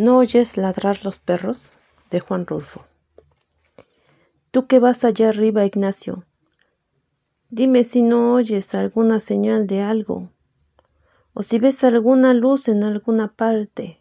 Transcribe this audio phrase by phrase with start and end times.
[0.00, 1.74] ¿No oyes ladrar los perros?
[2.10, 2.86] de Juan Rulfo.
[4.50, 6.24] Tú que vas allá arriba, Ignacio,
[7.50, 10.30] dime si no oyes alguna señal de algo,
[11.34, 14.00] o si ves alguna luz en alguna parte.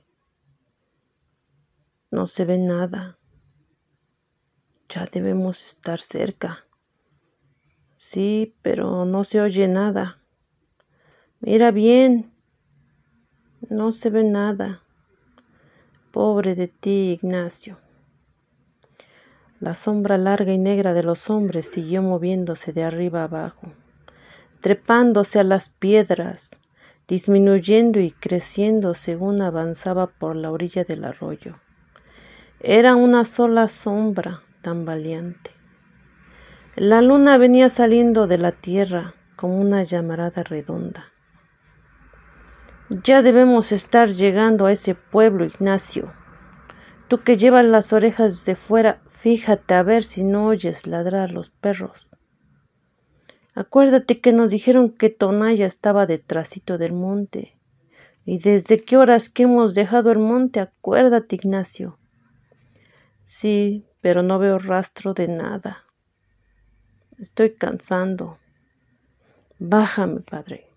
[2.12, 3.18] No se ve nada.
[4.88, 6.66] Ya debemos estar cerca.
[7.98, 10.22] Sí, pero no se oye nada.
[11.42, 12.32] Mira bien.
[13.70, 14.82] No se ve nada.
[16.12, 17.78] Pobre de ti, Ignacio.
[19.60, 23.74] La sombra larga y negra de los hombres siguió moviéndose de arriba abajo,
[24.60, 26.58] trepándose a las piedras,
[27.08, 31.60] disminuyendo y creciendo según avanzaba por la orilla del arroyo.
[32.60, 35.52] Era una sola sombra tan valiente.
[36.76, 41.06] La luna venía saliendo de la tierra como una llamarada redonda.
[42.90, 46.12] Ya debemos estar llegando a ese pueblo, Ignacio.
[47.08, 51.52] Tú que llevas las orejas de fuera, fíjate a ver si no oyes ladrar los
[51.52, 52.16] perros.
[53.54, 57.60] Acuérdate que nos dijeron que Tonaya estaba detrásito del monte.
[58.26, 60.60] ¿Y desde qué horas que hemos dejado el monte?
[60.60, 62.00] Acuérdate, Ignacio.
[63.24, 65.84] Sí, pero no veo rastro de nada.
[67.20, 68.40] Estoy cansando.
[69.60, 70.69] Bájame, padre.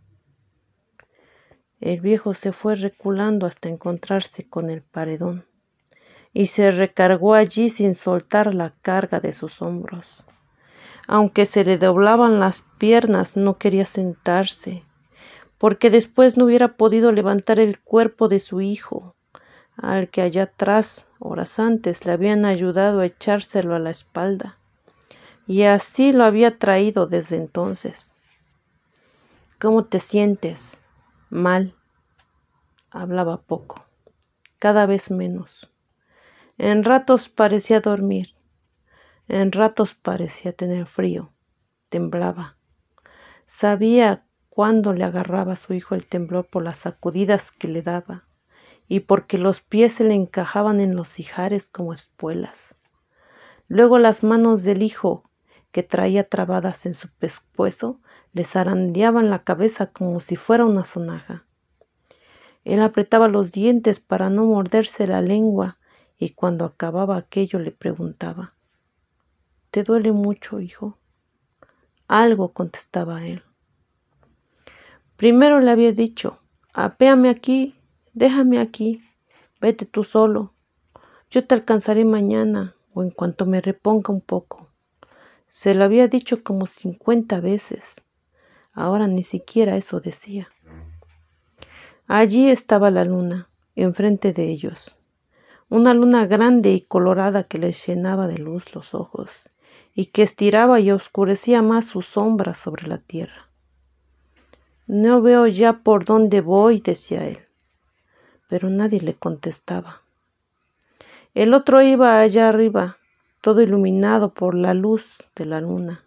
[1.83, 5.45] El viejo se fue reculando hasta encontrarse con el paredón
[6.33, 10.25] y se recargó allí sin soltar la carga de sus hombros.
[11.09, 14.85] Aunque se le doblaban las piernas, no quería sentarse,
[15.59, 19.17] porque después no hubiera podido levantar el cuerpo de su hijo,
[19.77, 24.57] al que allá atrás, horas antes, le habían ayudado a echárselo a la espalda,
[25.49, 28.13] y así lo había traído desde entonces.
[29.59, 30.79] ¿Cómo te sientes?
[31.33, 31.75] Mal.
[32.91, 33.87] Hablaba poco,
[34.59, 35.73] cada vez menos.
[36.59, 38.35] En ratos parecía dormir,
[39.29, 41.33] en ratos parecía tener frío,
[41.89, 42.59] temblaba.
[43.47, 48.27] Sabía cuándo le agarraba su hijo el temblor por las sacudidas que le daba
[48.87, 52.75] y porque los pies se le encajaban en los ijares como espuelas.
[53.69, 55.31] Luego las manos del hijo,
[55.71, 61.45] que traía trabadas en su pescuezo, le zarandeaban la cabeza como si fuera una sonaja.
[62.65, 65.79] Él apretaba los dientes para no morderse la lengua
[66.19, 68.55] y cuando acababa aquello le preguntaba
[69.71, 70.99] ¿Te duele mucho, hijo?
[72.07, 73.43] Algo contestaba él.
[75.17, 76.39] Primero le había dicho
[76.75, 77.75] Apéame aquí,
[78.15, 79.03] déjame aquí,
[79.61, 80.55] vete tú solo.
[81.31, 84.69] Yo te alcanzaré mañana o en cuanto me reponga un poco.
[85.49, 88.02] Se lo había dicho como cincuenta veces.
[88.75, 90.49] Ahora ni siquiera eso decía.
[92.07, 94.97] Allí estaba la luna, enfrente de ellos,
[95.69, 99.51] una luna grande y colorada que les llenaba de luz los ojos
[99.95, 103.49] y que estiraba y oscurecía más su sombra sobre la tierra.
[104.87, 107.41] No veo ya por dónde voy, decía él,
[108.49, 110.01] pero nadie le contestaba.
[111.35, 112.97] El otro iba allá arriba,
[113.43, 116.05] todo iluminado por la luz de la luna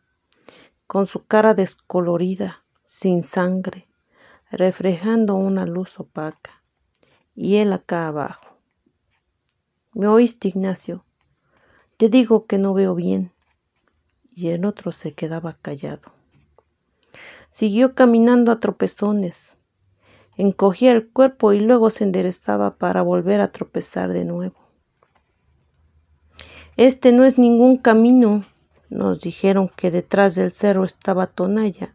[0.88, 3.88] con su cara descolorida, sin sangre,
[4.52, 6.64] reflejando una luz opaca,
[7.36, 8.58] y él acá abajo.
[9.94, 11.06] ¿Me oíste, Ignacio?
[11.98, 13.32] Te digo que no veo bien.
[14.34, 16.12] Y el otro se quedaba callado.
[17.50, 19.58] Siguió caminando a tropezones.
[20.36, 24.58] Encogía el cuerpo y luego se enderezaba para volver a tropezar de nuevo.
[26.76, 28.44] Este no es ningún camino,
[28.90, 31.94] nos dijeron que detrás del cerro estaba Tonaya.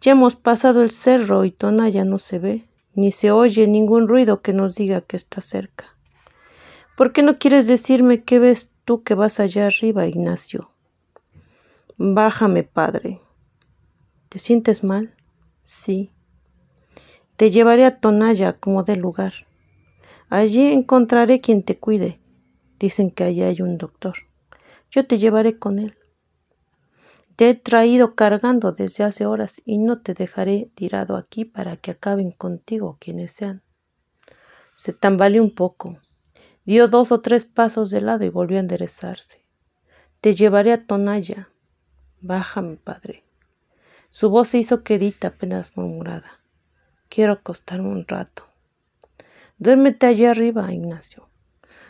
[0.00, 4.42] Ya hemos pasado el cerro y Tonaya no se ve, ni se oye ningún ruido
[4.42, 5.96] que nos diga que está cerca.
[6.96, 10.70] ¿Por qué no quieres decirme qué ves tú que vas allá arriba, Ignacio?
[11.96, 13.20] Bájame, padre.
[14.28, 15.14] ¿Te sientes mal?
[15.62, 16.10] Sí.
[17.36, 19.32] Te llevaré a Tonaya como de lugar.
[20.28, 22.18] Allí encontraré quien te cuide.
[22.78, 24.14] Dicen que allí hay un doctor.
[24.94, 25.96] Yo te llevaré con él.
[27.36, 31.92] Te he traído cargando desde hace horas y no te dejaré tirado aquí para que
[31.92, 33.62] acaben contigo quienes sean.
[34.76, 35.96] Se tambaleó un poco,
[36.66, 39.42] dio dos o tres pasos de lado y volvió a enderezarse.
[40.20, 41.48] Te llevaré a Tonaya.
[42.20, 43.24] Bájame, padre.
[44.10, 46.42] Su voz se hizo quedita apenas murmurada.
[47.08, 48.44] Quiero acostarme un rato.
[49.56, 51.30] Duérmete allá arriba, Ignacio.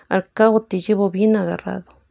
[0.08, 2.01] Al cabo te llevo bien agarrado.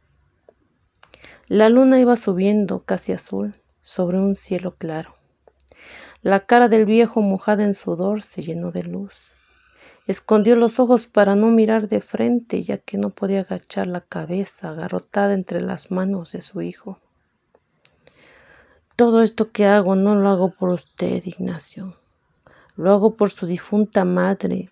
[1.52, 5.16] La luna iba subiendo casi azul sobre un cielo claro.
[6.22, 9.34] La cara del viejo mojada en sudor se llenó de luz
[10.06, 14.70] Escondió los ojos para no mirar de frente, ya que no podía agachar la cabeza
[14.70, 16.98] agarrotada entre las manos de su hijo.
[18.96, 21.98] Todo esto que hago no lo hago por usted, Ignacio.
[22.76, 24.70] Lo hago por su difunta madre,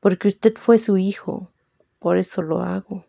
[0.00, 1.50] porque usted fue su hijo.
[1.98, 3.06] Por eso lo hago.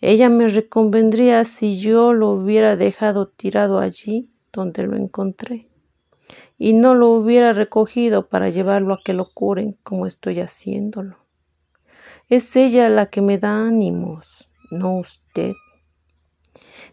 [0.00, 5.68] Ella me reconvendría si yo lo hubiera dejado tirado allí donde lo encontré
[6.56, 11.16] y no lo hubiera recogido para llevarlo a que lo curen como estoy haciéndolo.
[12.28, 15.54] Es ella la que me da ánimos, no usted.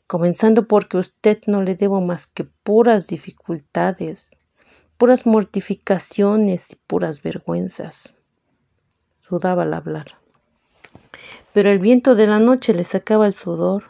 [0.07, 4.31] Comenzando porque usted no le debo más que puras dificultades,
[4.97, 8.15] puras mortificaciones y puras vergüenzas.
[9.19, 10.24] Sudaba al hablar.
[11.53, 13.83] Pero el viento de la noche le sacaba el sudor,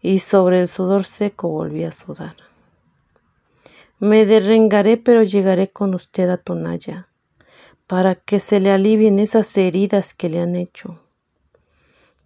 [0.00, 2.36] y sobre el sudor seco volvía a sudar.
[4.00, 7.08] Me derrengaré, pero llegaré con usted a Tonalla,
[7.86, 10.98] para que se le alivien esas heridas que le han hecho.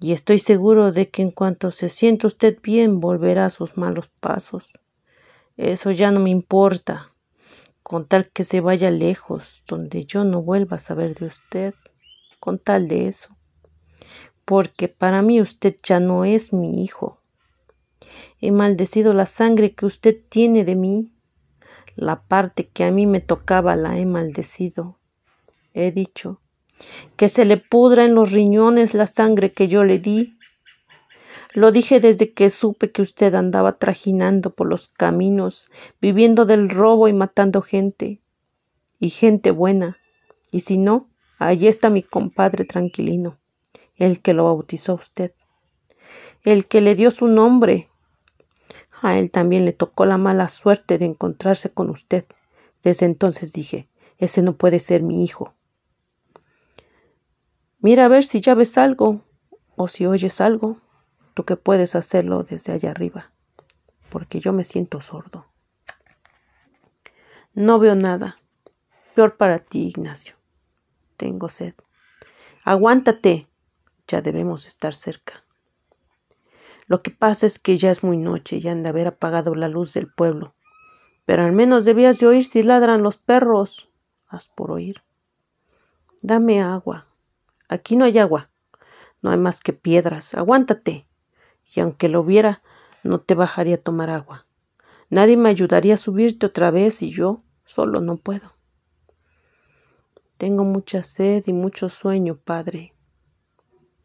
[0.01, 4.09] Y estoy seguro de que en cuanto se sienta usted bien, volverá a sus malos
[4.21, 4.71] pasos.
[5.59, 7.13] Eso ya no me importa,
[7.83, 11.75] con tal que se vaya lejos, donde yo no vuelva a saber de usted,
[12.41, 13.36] con tal de eso.
[14.47, 17.21] Porque para mí usted ya no es mi hijo.
[18.41, 21.13] He maldecido la sangre que usted tiene de mí
[21.97, 24.99] la parte que a mí me tocaba la he maldecido.
[25.73, 26.41] He dicho
[27.17, 30.37] que se le pudra en los riñones la sangre que yo le di.
[31.55, 35.71] Lo dije desde que supe que usted andaba trajinando por los caminos,
[36.03, 38.21] viviendo del robo y matando gente.
[39.01, 39.97] Y gente buena.
[40.51, 41.09] Y si no,
[41.39, 43.39] allí está mi compadre tranquilino,
[43.97, 45.33] el que lo bautizó a usted,
[46.43, 47.89] el que le dio su nombre,
[49.03, 52.25] a él también le tocó la mala suerte de encontrarse con usted.
[52.83, 53.89] Desde entonces dije,
[54.19, 55.55] ese no puede ser mi hijo.
[57.79, 59.21] Mira a ver si ya ves algo
[59.77, 60.79] o si oyes algo,
[61.35, 63.33] tú que puedes hacerlo desde allá arriba,
[64.09, 65.47] porque yo me siento sordo.
[67.53, 68.39] No veo nada.
[69.15, 70.35] Peor para ti, Ignacio.
[71.17, 71.75] Tengo sed.
[72.65, 73.47] Aguántate.
[74.09, 75.45] Ya debemos estar cerca.
[76.87, 79.69] Lo que pasa es que ya es muy noche y han de haber apagado la
[79.69, 80.55] luz del pueblo.
[81.25, 83.91] Pero al menos debías de oír si ladran los perros.
[84.29, 85.03] Haz por oír.
[86.23, 87.07] Dame agua.
[87.69, 88.51] Aquí no hay agua.
[89.23, 90.35] No hay más que piedras.
[90.35, 91.07] Aguántate.
[91.75, 92.63] Y aunque lo hubiera,
[93.03, 94.47] no te bajaría a tomar agua.
[95.11, 98.53] Nadie me ayudaría a subirte otra vez y yo solo no puedo.
[100.37, 102.93] Tengo mucha sed y mucho sueño, padre.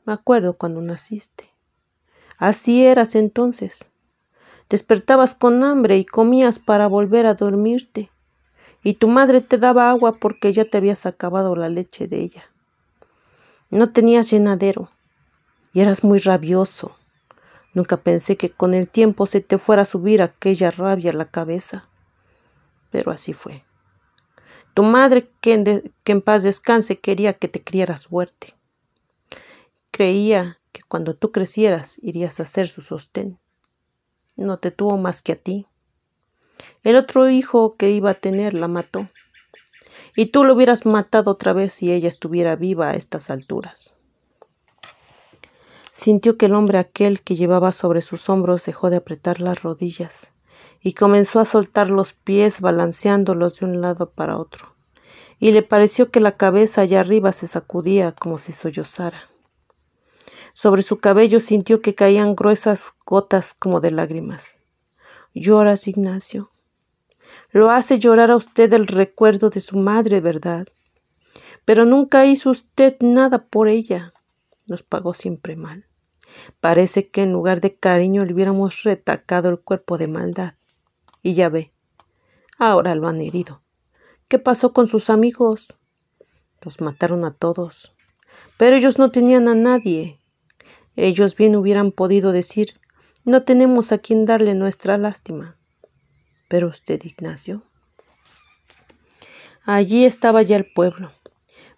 [0.06, 1.50] Me acuerdo cuando naciste.
[2.38, 3.90] Así eras entonces.
[4.70, 8.10] Despertabas con hambre y comías para volver a dormirte,
[8.84, 12.44] y tu madre te daba agua porque ya te habías acabado la leche de ella.
[13.70, 14.90] No tenías llenadero
[15.74, 16.96] y eras muy rabioso.
[17.74, 21.26] Nunca pensé que con el tiempo se te fuera a subir aquella rabia a la
[21.26, 21.88] cabeza.
[22.90, 23.64] Pero así fue.
[24.74, 28.56] Tu madre, que en, que en paz descanse, quería que te criaras fuerte.
[29.92, 33.38] Creía que cuando tú crecieras irías a ser su sostén.
[34.36, 35.68] No te tuvo más que a ti.
[36.84, 39.08] El otro hijo que iba a tener la mató.
[40.16, 43.96] Y tú lo hubieras matado otra vez si ella estuviera viva a estas alturas.
[45.92, 50.32] Sintió que el hombre aquel que llevaba sobre sus hombros dejó de apretar las rodillas
[50.82, 54.74] y comenzó a soltar los pies balanceándolos de un lado para otro,
[55.38, 59.30] y le pareció que la cabeza allá arriba se sacudía como si sollozara.
[60.54, 64.58] Sobre su cabello sintió que caían gruesas gotas como de lágrimas.
[65.34, 66.52] Lloras, Ignacio.
[67.52, 70.68] Lo hace llorar a usted el recuerdo de su madre, ¿verdad?
[71.66, 74.14] Pero nunca hizo usted nada por ella.
[74.68, 75.86] Nos pagó siempre mal.
[76.60, 80.54] Parece que en lugar de cariño le hubiéramos retacado el cuerpo de maldad.
[81.22, 81.72] Y ya ve,
[82.58, 83.62] ahora lo han herido.
[84.28, 85.76] ¿Qué pasó con sus amigos?
[86.62, 87.94] Los mataron a todos.
[88.58, 90.21] Pero ellos no tenían a nadie.
[90.96, 92.80] Ellos bien hubieran podido decir
[93.24, 95.56] no tenemos a quien darle nuestra lástima.
[96.48, 97.62] Pero usted, Ignacio.
[99.64, 101.12] Allí estaba ya el pueblo.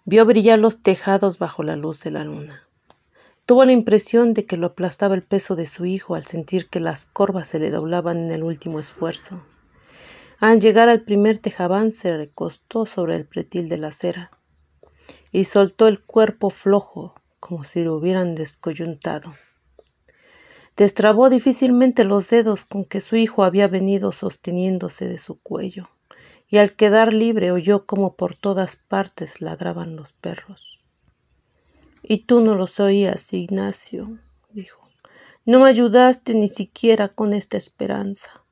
[0.06, 2.66] Vio brillar los tejados bajo la luz de la luna.
[3.44, 6.80] Tuvo la impresión de que lo aplastaba el peso de su hijo al sentir que
[6.80, 9.42] las corvas se le doblaban en el último esfuerzo.
[10.40, 14.30] Al llegar al primer tejabán se recostó sobre el pretil de la acera
[15.30, 17.14] y soltó el cuerpo flojo
[17.46, 19.34] como si lo hubieran descoyuntado.
[20.78, 25.90] Destrabó difícilmente los dedos con que su hijo había venido sosteniéndose de su cuello,
[26.48, 30.80] y al quedar libre oyó como por todas partes ladraban los perros.
[32.02, 34.88] Y tú no los oías, Ignacio, dijo.
[35.44, 38.42] No me ayudaste ni siquiera con esta esperanza.